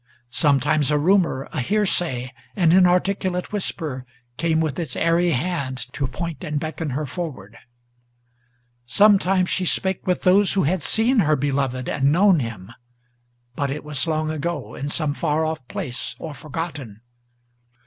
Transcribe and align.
Sometimes 0.33 0.89
a 0.89 0.97
rumor, 0.97 1.47
a 1.53 1.61
hearsay, 1.61 2.33
an 2.55 2.71
inarticulate 2.71 3.51
whisper, 3.51 4.03
Came 4.35 4.59
with 4.59 4.79
its 4.79 4.95
airy 4.95 5.29
hand 5.29 5.77
to 5.93 6.07
point 6.07 6.43
and 6.43 6.59
beckon 6.59 6.89
her 6.97 7.05
forward. 7.05 7.55
Sometimes 8.87 9.47
she 9.47 9.63
spake 9.63 10.07
with 10.07 10.23
those 10.23 10.53
who 10.53 10.63
had 10.63 10.81
seen 10.81 11.19
her 11.19 11.35
beloved 11.35 11.87
and 11.87 12.11
known 12.11 12.39
him, 12.39 12.71
But 13.55 13.69
it 13.69 13.83
was 13.83 14.07
long 14.07 14.31
ago, 14.31 14.73
in 14.73 14.89
some 14.89 15.13
far 15.13 15.45
off 15.45 15.67
place 15.67 16.15
or 16.17 16.33
forgotten. 16.33 17.01